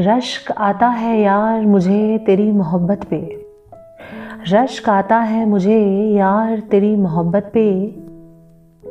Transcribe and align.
रश्क 0.00 0.52
आता 0.52 0.86
है 0.86 1.20
यार 1.20 1.66
मुझे 1.66 2.18
तेरी 2.26 2.52
मोहब्बत 2.52 3.04
पे। 3.04 3.46
रश्क 4.50 4.88
आता 4.88 5.16
है 5.16 5.46
मुझे 5.46 5.78
यार 6.16 6.58
तेरी 6.60 6.96
मोहब्बत 6.96 7.50
पे। 7.54 7.94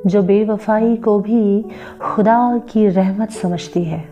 जो 0.05 0.21
बेवफाई 0.21 0.95
को 0.95 1.19
भी 1.19 1.65
खुदा 2.01 2.57
की 2.69 2.87
रहमत 2.87 3.31
समझती 3.31 3.83
है। 3.83 4.03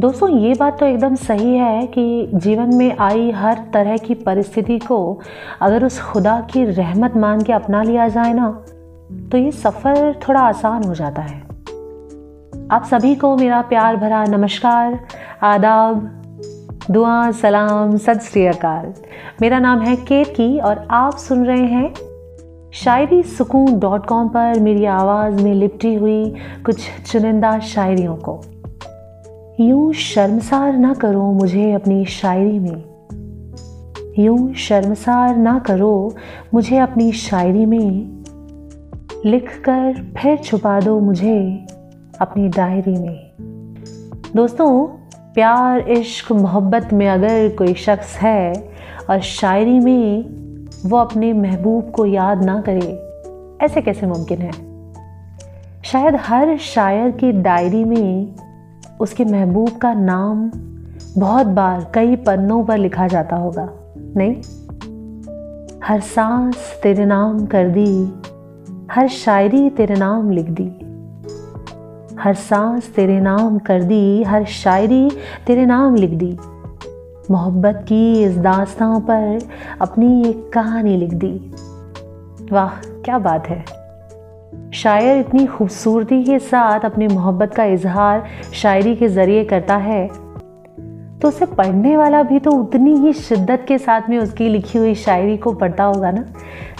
दोस्तों, 0.00 0.28
ये 0.28 0.54
बात 0.54 0.80
तो 0.80 0.86
एकदम 0.86 1.14
सही 1.14 1.56
है 1.56 1.86
कि 1.86 2.30
जीवन 2.34 2.74
में 2.74 2.96
आई 2.98 3.30
हर 3.30 3.58
तरह 3.72 3.96
की 3.96 4.14
परिस्थिति 4.14 4.78
को 4.78 5.20
अगर 5.60 5.84
उस 5.84 6.00
खुदा 6.02 6.40
की 6.40 6.64
रहमत 6.64 7.16
मान 7.16 7.42
के 7.42 7.52
अपना 7.52 7.82
लिया 7.82 8.08
जाए 8.08 8.32
ना 8.32 8.64
तो 9.32 9.38
ये 9.38 9.50
सफ़र 9.50 10.20
थोड़ा 10.28 10.40
आसान 10.40 10.84
हो 10.84 10.94
जाता 10.94 11.22
है। 11.22 11.57
आप 12.72 12.84
सभी 12.84 13.14
को 13.14 13.36
मेरा 13.36 13.62
प्यार 13.62 13.96
भरा 13.96 14.24
नमस्कार, 14.24 15.00
आदाब, 15.42 15.96
दुआ, 16.90 17.30
सलाम, 17.30 17.96
सत 17.96 18.18
श्री 18.18 18.46
अकाल। 18.46 18.94
मेरा 19.40 19.58
नाम 19.58 19.80
है 19.80 19.96
केतकी 19.96 20.58
और 20.58 20.88
आप 20.90 21.16
सुन 21.16 21.44
रहे 21.44 21.66
हैं 21.66 21.94
शायरी 22.72 23.22
सुकून 23.22 23.78
डॉट 23.78 24.06
कॉम 24.06 24.28
पर 24.28 24.60
मेरी 24.60 24.84
आवाज़ 24.84 25.42
में 25.42 25.54
लिपटी 25.54 25.94
हुई 25.94 26.34
कुछ 26.66 26.86
चुनिंदा 27.12 27.58
शायरियों 27.58 28.16
को। 28.16 28.40
यूँ 29.60 29.92
शर्मसार 29.92 30.72
ना 30.72 30.94
करो 30.94 31.22
मुझे 31.22 31.72
अपनी 31.72 32.04
शायरी 32.04 32.58
में। 32.58 32.84
यूँ 34.18 34.54
शर्मसार 34.54 35.36
ना 35.36 35.58
करो 35.58 36.14
मुझे 36.54 36.78
अपनी 36.78 37.12
शायरी 37.12 37.66
में। 37.66 38.24
लिख 39.26 39.62
कर 39.64 40.12
फिर 40.22 40.36
छुपा 40.36 40.80
दो 40.80 41.00
मुझे। 41.00 41.66
अपनी 42.20 42.48
डायरी 42.48 42.96
में। 42.98 43.32
दोस्तों, 44.36 44.86
प्यार, 45.34 45.80
इश्क, 45.80 46.32
मोहब्बत 46.32 46.92
में 46.92 47.08
अगर 47.08 47.48
कोई 47.48 47.74
शख्स 47.74 48.16
है 48.16 48.70
और 49.10 49.20
शायरी 49.20 49.78
में 49.80 50.24
वो 50.86 50.96
अपने 50.96 51.32
महबूब 51.32 51.90
को 51.90 52.06
याद 52.06 52.42
ना 52.44 52.62
करे, 52.68 53.08
ऐसे 53.64 53.82
कैसे 53.82 54.06
मुमकिन 54.06 54.38
है? 54.38 54.52
शायद 55.82 56.14
हर 56.14 56.56
शायर 56.56 57.10
की 57.10 57.32
डायरी 57.32 57.84
में 57.84 58.34
उसके 59.00 59.24
महबूब 59.24 59.76
का 59.76 59.94
नाम 59.94 60.50
बहुत 61.18 61.46
बार 61.46 61.90
कई 61.94 62.16
पन्नों 62.16 62.64
पर 62.64 62.78
लिखा 62.78 63.06
जाता 63.06 63.36
होगा, 63.36 63.68
नहीं? 64.16 64.34
हर 65.84 66.00
सांस 66.00 66.80
तेरे 66.82 67.04
नाम 67.04 67.46
कर 67.46 67.68
दी, 67.68 68.12
हर 68.90 69.08
शायरी 69.08 69.70
तेरे 69.70 69.94
नाम 69.94 70.30
लिख 70.30 70.50
दी। 70.50 70.87
हर 72.18 72.34
सांस 72.34 72.88
तेरे 72.94 73.18
नाम 73.20 73.58
कर 73.58 73.82
दी, 73.82 74.22
हर 74.22 74.44
शायरी 74.44 75.10
तेरे 75.46 75.66
नाम 75.66 75.94
लिख 75.94 76.10
दी। 76.10 76.36
मोहब्बत 77.30 77.84
की 77.88 78.22
इस 78.22 78.36
दास्तां 78.38 79.00
पर 79.00 79.38
अपनी 79.80 80.28
एक 80.28 80.48
कहानी 80.52 80.96
लिख 80.96 81.14
दी। 81.14 81.32
वाह, 82.52 82.68
क्या 83.04 83.18
बात 83.18 83.48
है। 83.48 83.64
शायर 84.74 85.18
इतनी 85.18 85.46
खूबसूरती 85.46 86.22
के 86.24 86.38
साथ 86.38 86.84
अपनी 86.84 87.06
मोहब्बत 87.08 87.54
का 87.54 87.64
इजहार 87.64 88.24
शायरी 88.54 88.94
के 88.96 89.08
ज़रिए 89.08 89.44
करता 89.44 89.76
है 89.76 90.06
तो 91.18 91.28
उसे 91.28 91.46
पढ़ने 91.46 91.96
वाला 91.96 92.22
भी 92.22 92.38
तो 92.38 92.50
उतनी 92.52 92.94
ही 92.96 93.12
शिद्दत 93.12 93.64
के 93.68 93.78
साथ 93.78 94.08
में 94.10 94.18
उसकी 94.18 94.48
लिखी 94.48 94.78
हुई 94.78 94.94
शायरी 94.94 95.36
को 95.36 95.52
पढ़ता 95.52 95.84
होगा 95.84 96.10
ना, 96.10 96.24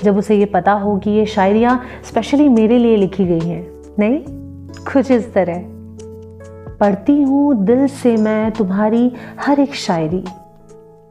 जब 0.04 0.18
उसे 0.18 0.38
ये 0.38 0.44
पता 0.44 0.72
हो 0.72 0.96
कि 0.96 1.10
ये 1.10 1.24
शायरियाँ 1.26 1.80
स्पेशली 2.04 2.48
मेरे 2.48 2.78
लिए 2.78 2.96
लिखी 2.96 3.24
गई 3.24 3.48
हैं, 3.48 3.66
नहीं? 3.98 4.18
कुछ 4.78 5.10
इस 5.10 5.32
तरह। 5.34 5.64
पढ़ती 6.80 7.22
हूँ 7.22 7.64
दिल 7.64 7.86
से 7.86 8.16
मैं 8.16 8.50
तुम्हारी 8.50 9.12
हर 9.40 9.60
एक 9.60 9.74
शायरी। 9.74 10.24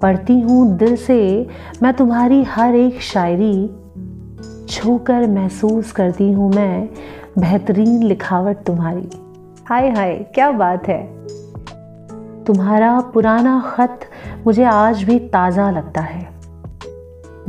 पढ़ती 0.01 0.39
हूँ 0.39 0.77
दिल 0.77 0.95
से 0.95 1.47
मैं 1.83 1.93
तुम्हारी 1.93 2.43
हर 2.43 2.75
एक 2.75 3.01
शायरी। 3.01 3.67
छूकर 4.69 5.27
महसूस 5.27 5.91
करती 5.91 6.31
हूँ 6.31 6.53
मैं 6.53 6.89
बेहतरीन 7.39 8.03
लिखावट 8.03 8.57
तुम्हारी। 8.57 9.09
हाय 9.69 9.89
हाय, 9.89 10.15
क्या 10.35 10.51
बात 10.51 10.87
है। 10.87 11.03
तुम्हारा 12.43 12.99
पुराना 12.99 13.59
ख़त 13.67 13.99
मुझे 14.45 14.63
आज 14.63 15.03
भी 15.03 15.19
ताज़ा 15.19 15.71
लगता 15.71 16.01
है। 16.01 16.27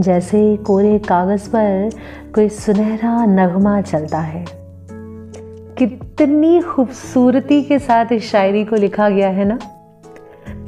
जैसे 0.00 0.56
कोरे 0.56 0.98
कागज़ 0.98 1.48
पर 1.48 1.90
कोई 2.34 2.48
सुनहरा 2.48 3.24
नगमा 3.24 3.80
चलता 3.80 4.18
है। 4.18 4.57
कितनी 5.78 6.60
खूबसूरती 6.60 7.62
के 7.62 7.78
साथ 7.78 8.06
इस 8.12 8.30
शायरी 8.30 8.64
को 8.64 8.76
लिखा 8.76 9.08
गया 9.08 9.28
है 9.28 9.44
ना? 9.44 9.58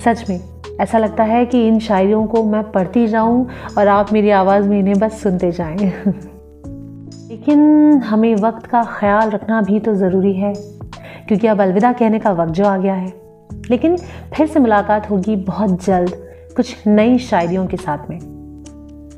सच 0.05 0.31
में, 0.31 0.41
ऐसा 0.81 0.99
लगता 0.99 1.23
है 1.23 1.47
कि 1.47 1.69
इन 1.69 1.79
शायरियों 1.79 2.27
को 2.27 2.45
मैं 2.45 2.73
पढ़ती 2.73 3.07
जाऊँ 3.07 3.49
और 3.79 3.89
आप 3.89 4.13
मेरी 4.13 4.31
आवाज़ 4.31 4.69
में 4.69 4.79
इन्हें 4.79 4.99
बस 4.99 5.23
सुनते 5.23 5.53
जाएँ। 5.53 5.77
लेकिन 7.31 7.61
हमें 7.99 8.37
वक्त 8.37 8.67
का 8.67 8.83
ख्याल 8.85 9.31
रखना 9.31 9.63
भी 9.63 9.81
तो 9.81 9.95
ज़रूरी 9.95 10.33
है, 10.33 10.55
क्योंकि 11.29 11.47
अब 11.47 11.61
अलविदा 11.61 11.93
कहने 11.93 12.19
का 12.19 12.31
वक्त 12.31 12.53
जो 12.53 12.65
आ 12.65 12.79
गया 12.79 12.95
है। 12.95 13.13
लेकिन 13.71 13.97
फिर 14.35 14.47
से 14.47 14.61
मुलाकात 14.61 15.11
होगी 15.11 15.37
बहुत 15.37 15.85
जल्द 15.85 16.11
कुछ 16.57 16.87
नई 16.87 17.19
शायरियों 17.19 17.67
के 17.67 17.77
साथ 17.77 18.11
में। 18.11 18.19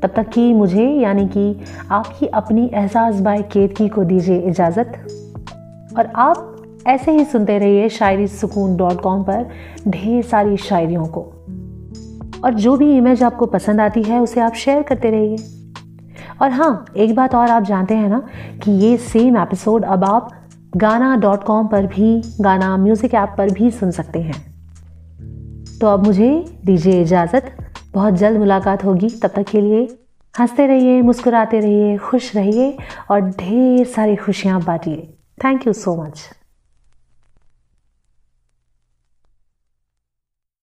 तब 0.03 0.09
तक 0.15 0.29
कि 0.29 0.53
मुझे, 0.53 0.85
यानी 0.85 1.27
कि 1.27 1.59
आपकी 1.91 2.27
अपनी 2.27 2.71
एहसास 2.73 3.15
बाय 3.15 3.41
केतकी 3.41 3.87
को 3.87 4.03
दीजिए 4.03 4.39
इजाज़त। 4.39 5.19
और 5.97 6.05
आप 6.15 6.49
ऐसे 6.87 7.11
ही 7.11 7.25
सुनते 7.25 7.57
रहिए 7.57 7.89
शायरी 7.89 8.27
सुकून 8.27 8.77
डॉट 8.77 9.01
कॉम 9.01 9.23
पर 9.23 9.49
ढेर 9.87 10.23
सारी 10.23 10.57
शायरियों 10.57 11.05
को। 11.05 11.21
और 12.45 12.53
जो 12.53 12.77
भी 12.77 12.97
इमेज 12.97 13.23
आपको 13.23 13.45
पसंद 13.45 13.81
आती 13.81 14.03
है, 14.03 14.21
उसे 14.21 14.41
आप 14.41 14.53
शेयर 14.53 14.81
करते 14.83 15.09
रहिए। 15.09 15.37
और 16.41 16.49
हाँ 16.49 16.85
एक 16.97 17.15
बात 17.15 17.35
और 17.35 17.49
आप 17.49 17.63
जानते 17.63 17.93
हैं 17.93 18.09
ना, 18.09 18.27
कि 18.63 18.71
ये 18.71 18.97
सेम 18.97 19.37
एपिसोड 19.37 19.83
अब 19.83 20.03
आप 20.03 20.31
गाना 20.77 21.15
डॉट 21.15 21.43
कॉम 21.43 21.67
पर 21.67 21.85
भी, 21.85 22.21
गाना 22.41 22.77
म्यूज़िक 22.77 23.13
ऐप 23.13 23.35
पर 23.37 23.49
भी 23.49 23.71
सुन 23.71 23.91
सकते 23.91 24.19
हैं। 24.19 24.53
तो 25.81 25.87
अब 25.87 26.05
मुझे 26.05 26.59
दीजिए 26.65 27.01
इजाज़त। 27.01 27.57
बहुत 27.93 28.13
जल्द 28.13 28.39
मुलाकात 28.39 28.85
होगी। 28.85 29.09
तब 29.09 29.27
तक 29.27 29.45
के 29.49 29.61
लिए 29.61 29.97
हँसते 30.39 30.67
रहिए, 30.67 31.01
मुस्कुराते 31.01 31.59
रहिए, 31.59 31.97
खुश 31.97 32.35
रहिए 32.35 32.77
और 33.11 33.21
ढेर 33.21 33.85
सारी 33.85 34.15
खुशियाँ 34.15 34.61
बांटिए। 34.61 35.13
Thank 35.37 35.67
you 35.67 35.73
so 35.73 35.95
much 35.95 36.29